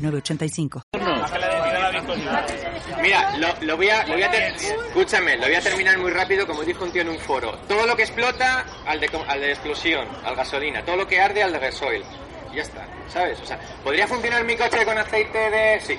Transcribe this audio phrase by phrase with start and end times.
[0.00, 0.82] 906985.
[3.02, 6.46] Mira, lo, lo voy a, lo voy a escúchame, lo voy a terminar muy rápido,
[6.46, 7.52] como dijo un tío en un foro.
[7.68, 10.84] Todo lo que explota al de, al de explosión, al gasolina.
[10.84, 12.04] Todo lo que arde al de gasoil.
[12.54, 13.40] Ya está, ¿sabes?
[13.40, 15.80] O sea, ¿podría funcionar mi coche con aceite de...?
[15.80, 15.98] Sí.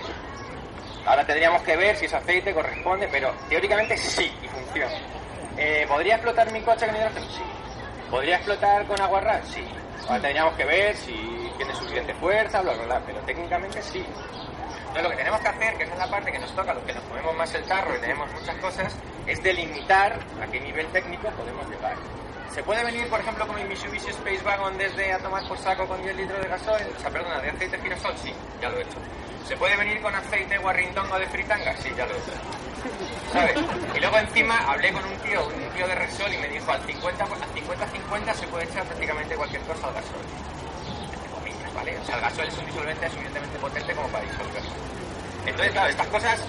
[1.05, 4.93] Ahora tendríamos que ver si ese aceite corresponde, pero teóricamente sí, y funciona.
[5.57, 7.25] Eh, ¿Podría explotar mi coche con hidrógeno?
[7.31, 7.41] Sí.
[8.09, 9.47] ¿Podría explotar con agua ras?
[9.47, 9.63] Sí.
[10.07, 11.13] Ahora tendríamos que ver si
[11.57, 14.05] tiene suficiente fuerza, bla, bla, bla, pero técnicamente sí.
[14.79, 16.83] Entonces lo que tenemos que hacer, que esa es la parte que nos toca, los
[16.83, 18.95] que nos comemos más el tarro y tenemos muchas cosas,
[19.25, 21.95] es delimitar a qué nivel técnico podemos llegar.
[22.53, 25.87] ¿Se puede venir, por ejemplo, con mi Mitsubishi Space Wagon desde a tomar por saco
[25.87, 26.87] con 10 litros de gasoil?
[26.97, 28.97] O sea, perdona, de aceite girasol, sí, ya lo he hecho.
[29.47, 31.73] ¿Se puede venir con aceite guarrindongo de fritanga?
[31.77, 32.31] Sí, ya lo he hecho.
[33.31, 33.57] ¿Sabes?
[33.95, 36.81] Y luego encima hablé con un tío, un tío de Resol y me dijo al
[36.85, 39.93] 50 por- al 50-50 se puede echar prácticamente cualquier cosa al
[41.75, 41.97] ¿vale?
[41.97, 44.69] O sea, el gasoil es un disolvente suficientemente potente como para disolverlo.
[45.45, 46.39] Entonces, claro, estas cosas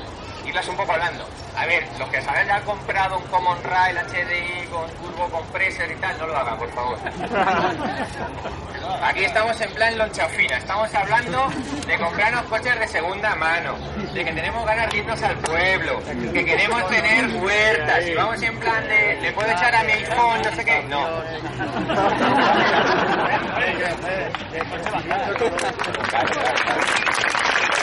[0.46, 1.26] irlas un poco hablando.
[1.56, 5.94] A ver, los que hayan ya comprado un Common Rail HDI con turbo compressor y
[5.96, 6.98] tal, no lo hagan, por favor.
[9.02, 11.48] Aquí estamos en plan lonchafina, estamos hablando
[11.86, 13.76] de comprarnos coches de segunda mano,
[14.12, 16.00] de que tenemos ganas de irnos al pueblo,
[16.32, 20.42] que queremos tener huertas, y vamos en plan de, ¿le puedo echar a mi iPhone,
[20.42, 20.82] no sé qué?
[20.88, 21.22] No.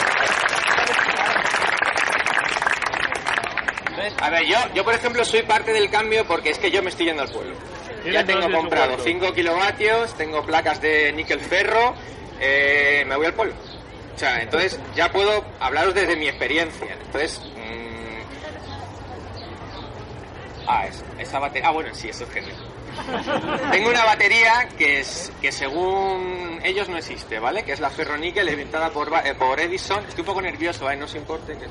[4.20, 6.90] A ver, yo, yo por ejemplo soy parte del cambio porque es que yo me
[6.90, 7.54] estoy yendo al pueblo.
[8.12, 11.94] Ya tengo comprado 5 kilovatios, tengo placas de níquel ferro,
[12.40, 13.54] eh, me voy al pueblo.
[14.14, 16.96] O sea, entonces ya puedo hablaros desde mi experiencia.
[17.06, 18.20] Entonces, mm,
[20.66, 22.56] ah, es- esa batería, ah, bueno, sí, eso es genial.
[23.70, 27.62] Tengo una batería que es que según ellos no existe, ¿vale?
[27.62, 30.04] Que es la ferroníquel inventada por, eh, por Edison.
[30.04, 30.96] Estoy un poco nervioso, ¿eh?
[30.96, 31.66] No se importe que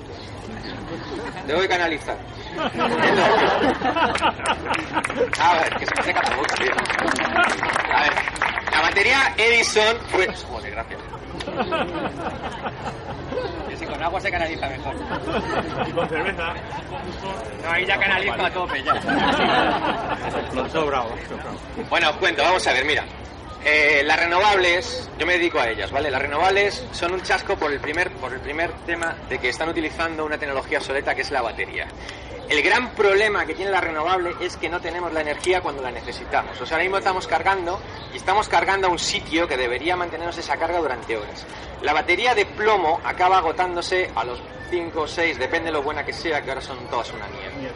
[1.48, 2.18] Debo de canalizar.
[5.40, 6.74] A ver, que se me seca la tío.
[7.94, 8.14] A ver,
[8.72, 10.28] la batería Edison fue...
[10.34, 11.00] Joder, gracias.
[13.90, 14.96] Con agua se canaliza mejor.
[15.88, 16.54] Y con cerveza.
[17.64, 18.94] No, ahí ya canalizo a tope ya.
[20.54, 21.10] Lo sobrado.
[21.90, 23.04] Bueno, os cuento, vamos a ver, mira.
[23.64, 26.10] Eh, las renovables, yo me dedico a ellas, ¿vale?
[26.10, 29.68] Las renovables son un chasco por el primer, por el primer tema de que están
[29.68, 31.88] utilizando una tecnología obsoleta que es la batería.
[32.50, 35.92] El gran problema que tiene la renovable es que no tenemos la energía cuando la
[35.92, 36.60] necesitamos.
[36.60, 37.80] O sea, ahora mismo estamos cargando
[38.12, 41.46] y estamos cargando a un sitio que debería mantenernos esa carga durante horas.
[41.84, 46.04] La batería de plomo acaba agotándose a los 5 o 6, depende de lo buena
[46.04, 47.72] que sea, que ahora son todas una mierda.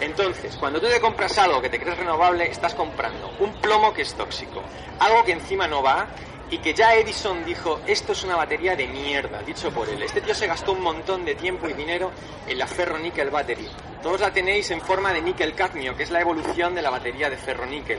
[0.00, 4.02] Entonces, cuando tú te compras algo que te crees renovable, estás comprando un plomo que
[4.02, 4.62] es tóxico,
[5.00, 6.06] algo que encima no va
[6.50, 10.00] y que ya Edison dijo, esto es una batería de mierda, dicho por él.
[10.04, 12.12] Este tío se gastó un montón de tiempo y dinero
[12.46, 13.68] en la ferro-níquel battery.
[14.04, 17.38] Todos la tenéis en forma de níquel-cadmio, que es la evolución de la batería de
[17.38, 17.98] ferro-níquel.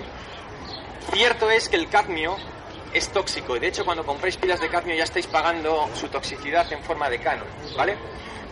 [1.12, 2.38] Cierto es que el cadmio
[2.94, 6.72] es tóxico y de hecho cuando compráis pilas de cadmio ya estáis pagando su toxicidad
[6.72, 7.98] en forma de canon, ¿vale?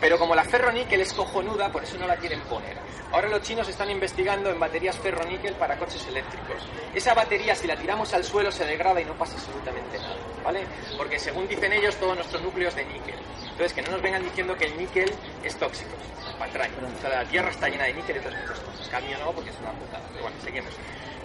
[0.04, 2.76] Pero como la ferroníquel es cojonuda, por eso no la quieren poner.
[3.14, 6.58] Ahora los chinos están investigando en baterías ferroníquel para coches eléctricos.
[6.94, 10.66] Esa batería, si la tiramos al suelo, se degrada y no pasa absolutamente nada, ¿vale?
[10.98, 13.16] Porque según dicen ellos, todo nuestro núcleo es de níquel.
[13.44, 15.10] Entonces, que no nos vengan diciendo que el níquel
[15.42, 15.92] es tóxico.
[16.38, 16.74] Patraña.
[16.98, 18.90] O sea, la Tierra está llena de níquel y otras muchas cosas.
[18.90, 20.04] Cadmio no, porque es una putada.
[20.12, 20.74] Pero bueno, seguimos.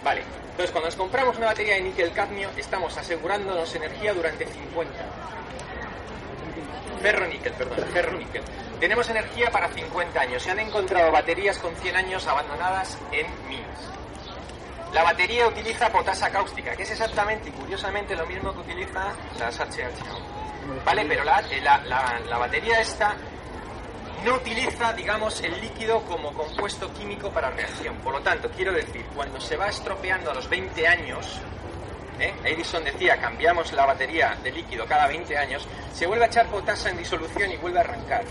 [0.05, 0.23] Vale.
[0.51, 5.39] Entonces, cuando nos compramos una batería de níquel-cadmio, estamos asegurándonos energía durante 50 años.
[7.01, 8.43] Ferroníquel, perdón, ferroníquel.
[8.79, 10.43] Tenemos energía para 50 años.
[10.43, 13.79] Se han encontrado baterías con 100 años abandonadas en minas.
[14.93, 19.59] La batería utiliza potasa cáustica, que es exactamente y curiosamente lo mismo que utiliza las
[19.59, 20.83] HHO.
[20.85, 21.05] ¿Vale?
[21.05, 23.15] Pero la, eh, la- la- la batería esta
[24.25, 27.95] no utiliza, digamos, el líquido como compuesto químico para reacción.
[27.97, 31.39] Por lo tanto, quiero decir, cuando se va estropeando a los 20 años,
[32.19, 32.33] ¿eh?
[32.43, 36.89] Edison decía, cambiamos la batería de líquido cada 20 años, se vuelve a echar potasa
[36.89, 38.23] en disolución y vuelve a arrancar.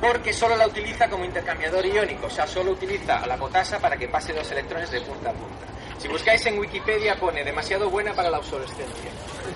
[0.00, 3.96] Porque solo la utiliza como intercambiador iónico, o sea, solo utiliza a la potasa para
[3.96, 5.66] que pase los electrones de punta a punta.
[5.98, 9.10] Si buscáis en Wikipedia pone demasiado buena para la obsolescencia.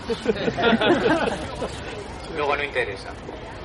[2.37, 3.11] luego no interesa.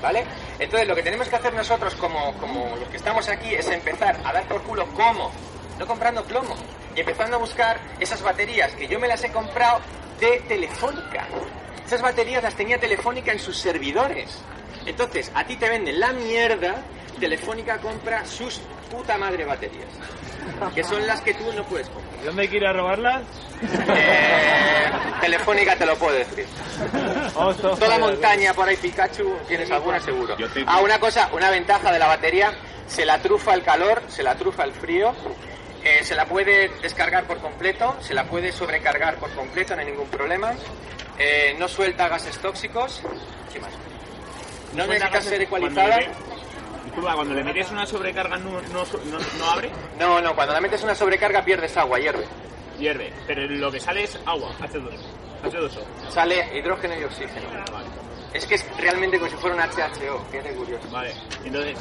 [0.01, 0.23] ¿Vale?
[0.59, 4.19] Entonces lo que tenemos que hacer nosotros como, como los que estamos aquí es empezar
[4.23, 5.31] a dar por culo cómo,
[5.79, 6.55] no comprando plomo,
[6.97, 9.79] y empezando a buscar esas baterías que yo me las he comprado
[10.19, 11.27] de Telefónica.
[11.85, 14.41] Esas baterías las tenía Telefónica en sus servidores.
[14.83, 16.81] Entonces, a ti te venden la mierda,
[17.19, 18.59] Telefónica compra sus
[18.89, 19.89] puta madre baterías.
[20.73, 22.25] Que son las que tú no puedes comprar.
[22.25, 23.21] ¿Dónde hay que ir a robarlas?
[23.61, 24.89] Eh,
[25.21, 26.47] Telefónica te lo puedo decir.
[27.79, 30.35] Toda montaña por ahí Pikachu, tienes alguna seguro.
[30.65, 32.53] Ah, una cosa, una ventaja de la batería,
[32.87, 35.13] se la trufa el calor, se la trufa el frío,
[35.87, 39.87] eh, se la puede descargar por completo, se la puede sobrecargar por completo, no hay
[39.87, 40.53] ningún problema.
[41.19, 43.01] Eh, no suelta gases tóxicos.
[43.53, 43.71] ¿Qué más?
[44.73, 45.95] No necesita ser ecualizada.
[45.95, 46.27] Cuando le-
[46.85, 49.69] Disculpa, cuando le metes una sobrecarga no, no, no, no abre,
[49.99, 52.25] No, no, cuando la metes una sobrecarga pierdes agua, hierve.
[52.79, 53.13] hierve.
[53.27, 54.89] Pero lo que sale es agua, H2.
[55.43, 56.11] H2O.
[56.11, 57.47] Sale hidrógeno y oxígeno.
[57.71, 57.87] Vale.
[58.33, 60.87] Es que es realmente como si fuera un HHO, fíjate curioso.
[60.91, 61.13] Vale,
[61.45, 61.77] entonces,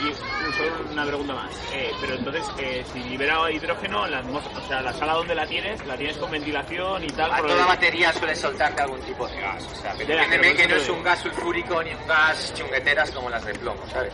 [0.00, 1.52] y un- solo una pregunta más.
[1.72, 5.84] Eh, pero entonces, eh, si libera hidrógeno, la o sea, la sala donde la tienes,
[5.86, 7.32] la tienes con ventilación y tal.
[7.32, 9.64] A por toda el- batería suele soltarte algún tipo de gas.
[9.64, 13.28] O sea, que por que no es un gas sulfúrico ni un gas chungueteras como
[13.30, 14.12] las de plomo, ¿sabes?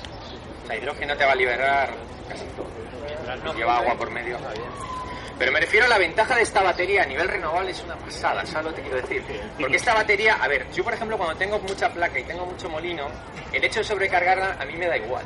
[0.65, 1.91] O sea, hidrógeno te va a liberar
[2.29, 2.73] casi todo.
[3.45, 4.39] No lleva agua por medio.
[5.39, 8.45] Pero me refiero a la ventaja de esta batería a nivel renovable es una pasada,
[8.47, 9.25] ¿sabes lo que te quiero decir?
[9.59, 12.69] Porque esta batería, a ver, yo por ejemplo cuando tengo mucha placa y tengo mucho
[12.69, 13.07] molino,
[13.53, 15.25] el hecho de sobrecargarla a mí me da igual.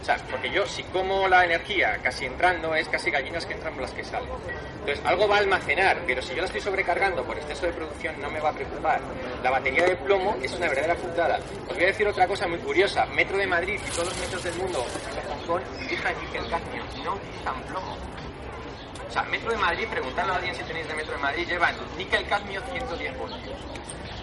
[0.00, 3.74] O sea, porque yo si como la energía casi entrando es casi gallinas que entran
[3.74, 4.28] por las que salen.
[4.80, 8.20] Entonces algo va a almacenar, pero si yo la estoy sobrecargando por exceso de producción
[8.20, 9.00] no me va a preocupar.
[9.42, 11.38] La batería de plomo es una verdadera putada.
[11.68, 13.04] Os voy a decir otra cosa muy curiosa.
[13.06, 16.82] Metro de Madrid y todos los metros del mundo, de Hong Kong, utilizan níquel cadmio
[17.04, 17.96] no utilizan plomo.
[19.10, 21.74] O sea, Metro de Madrid, preguntadle a alguien si tenéis de Metro de Madrid, llevan
[21.98, 23.58] níquel cadmio 110 voltios.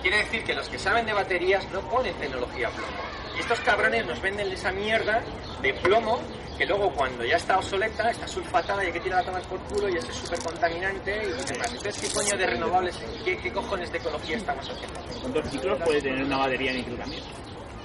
[0.02, 3.04] Quiere decir que los que saben de baterías no ponen tecnología plomo.
[3.36, 5.22] Y estos cabrones nos venden esa mierda
[5.62, 6.22] de plomo
[6.58, 9.60] que luego cuando ya está obsoleta, está sulfatada y hay que tirar a tomar por
[9.60, 11.74] culo y es súper contaminante y demás.
[11.74, 15.00] Entonces, ¿qué coño de renovables, qué, qué cojones de ecología estamos haciendo?
[15.20, 17.24] ¿Cuántos ciclos puede tener una batería de también?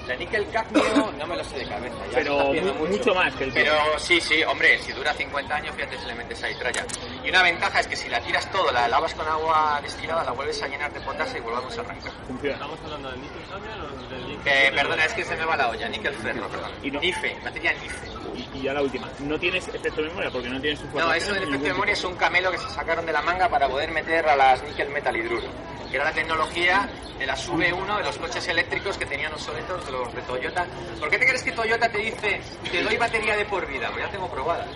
[0.09, 1.95] La níquel cadmio no me lo sé de cabeza.
[2.11, 5.15] ya Pero está haciendo mu- mucho más que el Pero sí, sí, hombre, si dura
[5.15, 6.85] 50 años, fíjate si le metes ahí tralla.
[7.25, 10.33] Y una ventaja es que si la tiras todo, la lavas con agua destilada, la
[10.33, 12.13] vuelves a llenar de potasio y volvamos a arrancar.
[12.27, 12.55] funciona.
[12.57, 14.53] ¿Estamos hablando del níquel cadmio o del níquel?
[14.53, 16.71] Eh, perdona, es que se me va la olla, níquel ferro, perdón.
[16.83, 18.13] Y no- NIFE, materia NIFE.
[18.35, 19.09] Y, y ya la última.
[19.21, 21.93] No tienes efecto de memoria porque no tienes su No, eso del efecto de memoria
[21.93, 24.89] es un camelo que se sacaron de la manga para poder meter a las níquel
[24.89, 25.47] metal hidruro,
[25.93, 30.13] que era la tecnología de las V1 de los coches eléctricos que tenían obsoletos los
[30.15, 30.65] de Toyota.
[30.99, 32.41] ¿Por qué te crees que Toyota te dice,
[32.71, 33.91] te doy batería de por vida?
[33.93, 34.67] Pues ya tengo probada.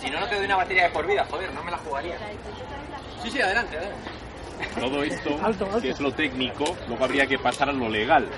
[0.00, 2.16] Si no, no te doy una batería de por vida, joder, no me la jugaría.
[3.22, 4.10] Sí, sí, adelante, adelante.
[4.80, 8.28] Todo esto, que es lo técnico, luego habría que pasar a lo legal.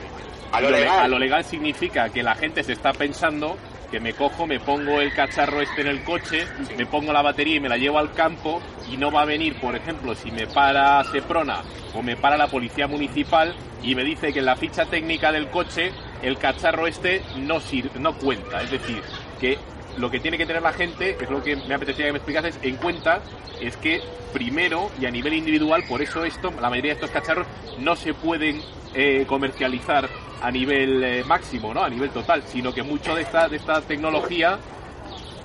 [0.52, 0.98] A lo le- legal.
[1.00, 3.56] a lo legal significa que la gente se está pensando
[3.90, 6.46] que me cojo, me pongo el cacharro este en el coche,
[6.76, 9.58] me pongo la batería y me la llevo al campo y no va a venir,
[9.60, 11.62] por ejemplo, si me para Seprona
[11.94, 15.48] o me para la policía municipal y me dice que en la ficha técnica del
[15.48, 15.92] coche
[16.22, 19.00] el cacharro este no sir- no cuenta, es decir,
[19.40, 19.58] que
[19.96, 22.18] lo que tiene que tener la gente, que es lo que me apetecía que me
[22.18, 23.20] explicases, en cuenta
[23.60, 24.00] es que
[24.32, 27.46] primero y a nivel individual, por eso esto, la mayoría de estos cacharros
[27.78, 28.62] no se pueden
[28.94, 30.08] eh, comercializar
[30.42, 31.82] a nivel eh, máximo, ¿no?
[31.82, 34.58] A nivel total, sino que mucho de esta, de esta tecnología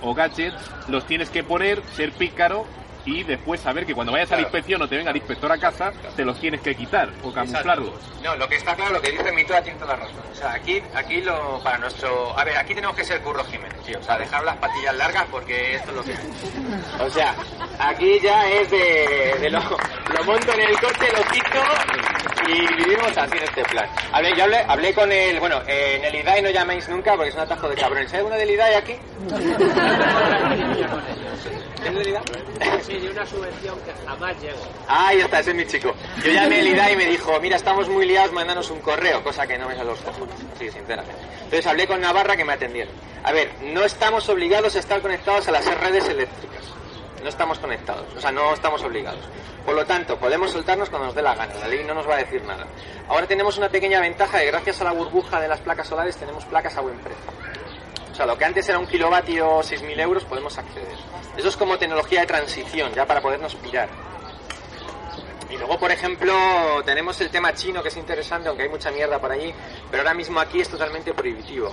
[0.01, 2.65] o gadgets los tienes que poner, ser pícaro
[3.05, 5.57] y después saber que cuando vayas a la inspección o te venga el inspector a
[5.57, 7.91] casa, te los tienes que quitar o camuflarlos.
[8.23, 10.21] No, lo que está claro, lo que dice Mito tiene toda la razón.
[10.31, 12.37] O sea, aquí, aquí lo, para nuestro...
[12.37, 13.99] A ver, aquí tenemos que ser Curro Jiménez, tío.
[13.99, 16.19] O sea, dejar las patillas largas porque esto es lo que es.
[17.01, 17.35] O sea,
[17.79, 22.12] aquí ya es de, de lo, lo monto en el coche, lo quito
[22.47, 23.89] y vivimos así en este plan.
[24.11, 25.39] Hablé, yo hablé, hablé con el...
[25.39, 28.13] Bueno, eh, en el IDAI no llaméis nunca porque es un atajo de cabrones.
[28.13, 28.93] ¿Hay uno del IDAI aquí?
[31.85, 32.23] ¿Es del IDAI?
[32.83, 34.61] Sí, de una subvención que jamás llegó.
[34.87, 35.93] Ahí está, ese es mi chico.
[36.23, 39.47] Yo llamé al IDA y me dijo, mira, estamos muy liados, mándanos un correo, cosa
[39.47, 41.21] que no me sale los cojones, sí, sinceramente.
[41.35, 42.93] Entonces hablé con Navarra que me atendieron.
[43.23, 46.63] A ver, no estamos obligados a estar conectados a las redes eléctricas.
[47.23, 49.21] No estamos conectados, o sea, no estamos obligados.
[49.65, 52.15] Por lo tanto, podemos soltarnos cuando nos dé la gana, la ley no nos va
[52.15, 52.67] a decir nada.
[53.07, 56.43] Ahora tenemos una pequeña ventaja de gracias a la burbuja de las placas solares tenemos
[56.45, 57.31] placas a buen precio.
[58.11, 60.97] O sea, lo que antes era un kilovatio 6.000 euros podemos acceder.
[61.37, 63.89] Eso es como tecnología de transición, ya para podernos pirar.
[65.49, 66.33] Y luego, por ejemplo,
[66.85, 69.53] tenemos el tema chino, que es interesante, aunque hay mucha mierda por allí,
[69.89, 71.71] pero ahora mismo aquí es totalmente prohibitivo.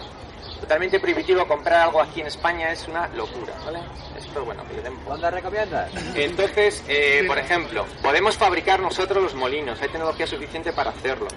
[0.61, 3.81] Totalmente prohibitivo comprar algo aquí en España es una locura, ¿vale?
[4.17, 5.91] Esto, bueno, que le den por- ¿Dónde recomiendas?
[6.15, 11.29] Entonces, eh, por ejemplo, podemos fabricar nosotros los molinos, hay tecnología suficiente para hacerlo.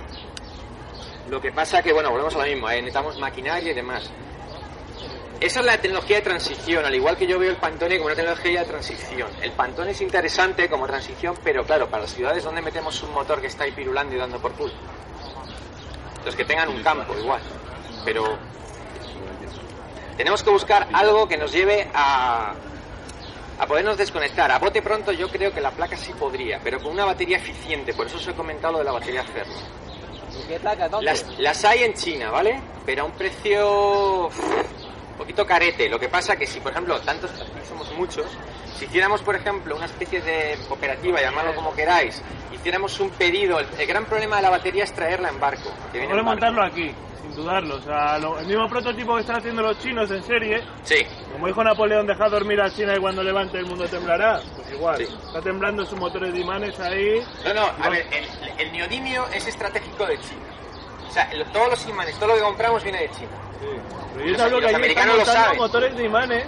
[1.30, 2.76] Lo que pasa que, bueno, volvemos a lo mismo, ¿eh?
[2.76, 4.12] necesitamos maquinaria y demás.
[5.40, 8.16] Esa es la tecnología de transición, al igual que yo veo el Pantone como una
[8.16, 9.30] tecnología de transición.
[9.42, 13.42] El Pantone es interesante como transición, pero claro, para las ciudades donde metemos un motor
[13.42, 14.74] que está ahí pirulando y dando por culo.
[16.26, 17.42] Los que tengan un campo, igual.
[18.06, 18.38] Pero
[20.18, 22.54] tenemos que buscar algo que nos lleve a,
[23.60, 24.52] a podernos desconectar.
[24.52, 27.94] A bote pronto yo creo que la placa sí podría, pero con una batería eficiente.
[27.94, 29.54] Por eso os he comentado lo de la batería Ferro.
[30.48, 30.90] ¿Qué placa?
[31.02, 32.60] Las, las hay en China, ¿vale?
[32.86, 35.88] Pero a un precio un poquito carete.
[35.90, 38.26] Lo que pasa que si, por ejemplo, tantos aquí somos muchos,
[38.78, 43.68] si hiciéramos, por ejemplo, una especie de cooperativa, llamadlo como queráis, hiciéramos un pedido, el,
[43.78, 45.70] el gran problema de la batería es traerla en barco.
[45.92, 46.46] que viene Mejor en barco.
[46.46, 46.92] montarlo aquí,
[47.24, 47.76] sin dudarlo.
[47.78, 50.98] O sea, lo- el mismo prototipo que están haciendo los chinos en serie, Sí,
[51.32, 54.40] como dijo Napoleón, deja dormir a China y cuando levante el mundo temblará.
[54.56, 55.04] Pues igual, Sí.
[55.28, 57.24] está temblando sus motores de imanes ahí.
[57.46, 60.42] No, no, a ver, el, el neodimio es estratégico de China.
[61.08, 63.32] O sea, el- todos los imanes, todo lo que compramos viene de China.
[64.14, 65.58] Pero yo Los- los que allí americanos están montando saben.
[65.60, 66.46] motores de imanes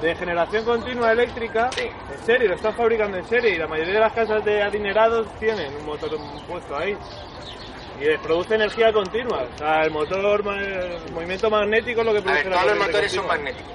[0.00, 1.82] de generación continua eléctrica Sí.
[2.12, 5.26] en serie, lo están fabricando en serie y la mayoría de las casas de adinerados
[5.40, 6.10] tienen un motor
[6.46, 6.96] puesto ahí.
[8.00, 9.46] Y produce energía continua.
[9.54, 12.76] O sea, el motor, el movimiento magnético es lo que A produce ver, la todos
[12.76, 13.72] los motores son magnéticos.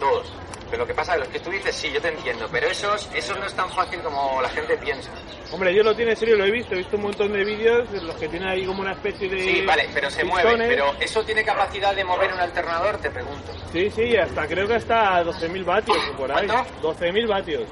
[0.00, 0.32] Todos.
[0.70, 2.46] Pero lo que pasa, los que tú dices, sí, yo te entiendo.
[2.52, 5.10] Pero esos, esos no es tan fácil como la gente piensa.
[5.50, 7.88] Hombre, yo lo tiene en serio, lo he visto, he visto un montón de vídeos
[7.94, 9.40] en los que tienen ahí como una especie de...
[9.42, 10.42] Sí, vale, pero se mueve.
[10.50, 10.68] pistones.
[10.68, 12.98] Pero ¿eso tiene capacidad de mover un alternador?
[12.98, 13.52] Te pregunto.
[13.72, 16.46] Sí, sí, hasta creo que hasta 12.000 vatios o por ahí.
[16.46, 16.70] ¿Cuánto?
[16.82, 17.62] 12.000 vatios.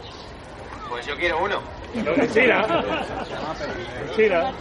[0.88, 1.60] Pues yo quiero uno.
[1.92, 2.66] China.
[2.66, 4.52] En China.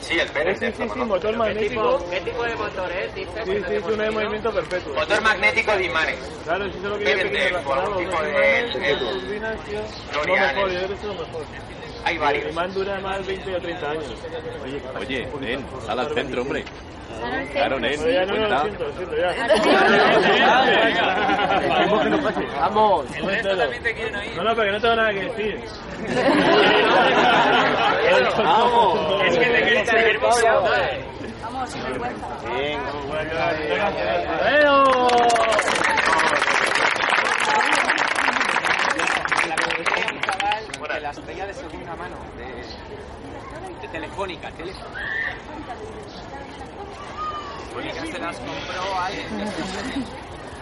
[0.00, 0.58] Sí, el Sí, Pérez.
[0.58, 1.04] sí, sí, sí, conozco.
[1.06, 2.10] motor ¿Qué magnético.
[2.10, 3.14] ¿Qué tipo de motor es?
[3.14, 4.94] Dice, Sí, sí, es uno de movimiento perpetuo.
[4.94, 6.16] Motor magnético de imanes.
[6.44, 9.80] Claro, si solo quería Pérez, pequeño razonado, tipo de- turbinas, tío.
[10.12, 11.44] Lo mejor, yo creo que es lo mejor.
[12.04, 12.50] Hay El varios.
[12.52, 14.04] imán dura más 20 o 30 años.
[15.00, 16.64] Oye, nen, sal al centro, hombre.
[17.52, 19.34] Claro, nen, ya no, no, lo siento, lo siento, ya.
[22.60, 23.06] Vamos.
[24.36, 25.60] No, no, pero que no tengo nada que decir.
[28.36, 29.22] Vamos.
[29.24, 30.44] Es que te quieres hacer nervioso.
[40.94, 43.98] de la estrella de segunda mano, de, de
[44.56, 45.74] Telefónica, Telefónica.
[47.74, 49.26] Telefónica se las compró alguien.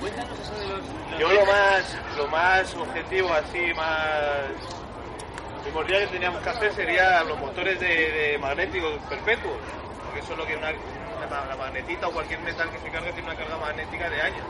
[0.01, 0.81] Cuéntanos eso de los...
[1.19, 4.51] Yo lo más, lo más objetivo, así, más
[5.63, 9.59] primordial que teníamos que hacer sería los motores de, de magnéticos perpetuos,
[10.05, 13.13] porque eso es lo que una, una- la magnetita o cualquier metal que se cargue
[13.13, 14.45] tiene una carga magnética de años.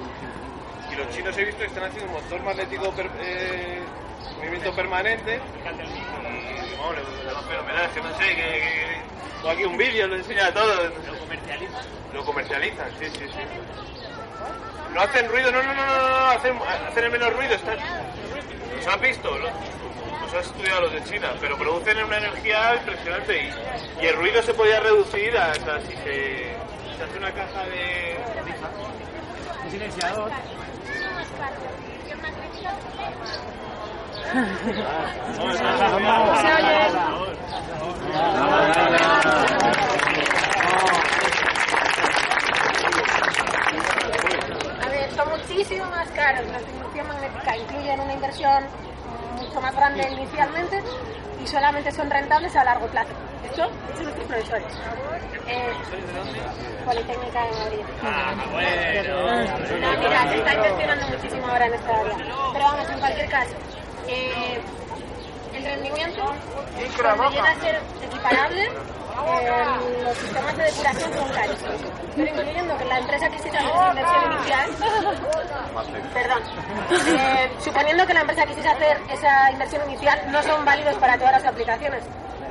[0.90, 3.82] Y los chinos he visto que están haciendo un motor magnético per- eh,
[4.38, 5.36] movimiento permanente.
[5.36, 9.01] Y, bueno, lo más fenomenal, es que no sé, que, que-
[9.42, 10.84] tengo aquí un vídeo, lo enseña todo.
[10.84, 11.82] Lo comercializan.
[12.14, 13.40] Lo comercializan, sí, sí, sí.
[14.94, 16.56] No hacen ruido, no, no, no, no, no, hacen,
[16.88, 17.54] hacen el menos ruido.
[17.54, 17.76] Están...
[18.76, 19.36] ¿Los has visto?
[19.38, 19.50] Los,
[20.34, 24.54] has estudiado los de China, pero producen una energía impresionante y, y el ruido se
[24.54, 26.54] podía reducir a, o sea, si se,
[26.96, 28.16] se hace una caja de...
[29.64, 30.30] Un silenciador.
[44.80, 46.46] A ver, son muchísimo más caros.
[46.46, 48.64] La inducción magnética incluyen una inversión
[49.36, 50.82] mucho más grande inicialmente
[51.42, 53.10] y solamente son rentables a largo plazo.
[53.44, 54.72] Esto son nuestros profesores.
[55.48, 55.72] Eh,
[56.84, 57.84] Politécnica de Madrid.
[59.80, 62.16] No, mira, se está invirtiendo muchísimo ahora en esta área.
[62.52, 63.50] Pero vamos, en cualquier caso,
[64.06, 64.60] eh,
[65.64, 66.22] rendimiento,
[67.00, 69.52] cuando llega a ser equiparable, eh,
[70.02, 71.80] los sistemas de depuración son carísimos.
[72.16, 74.70] Pero incluyendo que la empresa quisiera hacer una inversión inicial,
[76.12, 76.42] perdón,
[76.90, 81.32] eh, suponiendo que la empresa quisiese hacer esa inversión inicial, no son válidos para todas
[81.32, 82.02] las aplicaciones,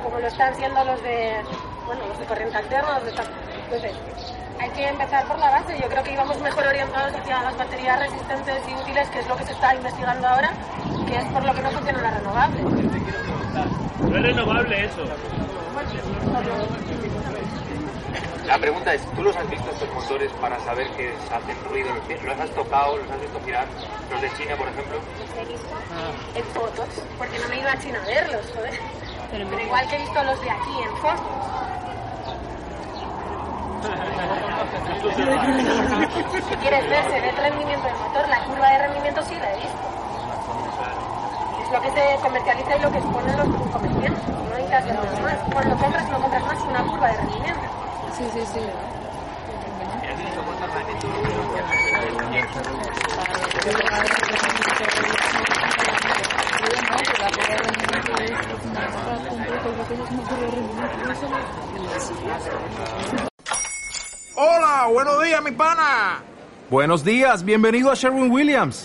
[0.02, 1.42] como lo están siendo los de,
[1.86, 3.10] bueno, los de corriente alterna, los de.
[3.10, 3.92] Entonces,
[4.60, 5.78] hay que empezar por la base.
[5.80, 9.36] Yo creo que íbamos mejor orientados hacia las baterías resistentes y útiles, que es lo
[9.36, 10.52] que se está investigando ahora,
[11.06, 12.62] que es por lo que no funcionan las renovables.
[14.00, 15.04] No es renovable eso.
[18.46, 21.90] La pregunta es, ¿tú los has visto estos motores para saber que se hacen ruido?
[22.24, 22.96] ¿Los has tocado?
[22.98, 23.66] ¿Los has visto girar?
[24.10, 24.98] Los de China, por ejemplo.
[25.40, 25.74] He visto
[26.34, 28.78] en fotos, porque no me he ido a China a verlos, joder.
[29.30, 31.26] Pero igual que he visto los de aquí en fotos.
[36.48, 39.52] Si quieres ver, se ve el rendimiento del motor, la curva de rendimiento sí la
[39.52, 40.01] he visto.
[41.72, 44.28] Es lo que se comercializa y lo que exponen los comerciantes.
[44.28, 45.38] No necesitas ver nada más.
[45.54, 47.60] Cuando compras, no compras más que una curva de rendimiento.
[48.18, 48.60] Sí, sí, sí.
[64.34, 66.22] Hola, buenos días, mi pana.
[66.68, 68.84] Buenos días, bienvenido a Sherwin Williams.